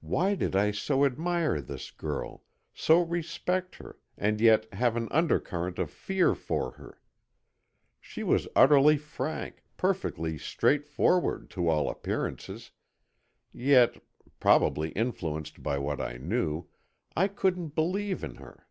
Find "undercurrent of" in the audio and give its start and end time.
5.10-5.90